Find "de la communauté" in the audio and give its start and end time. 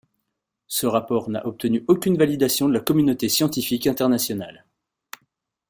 2.67-3.29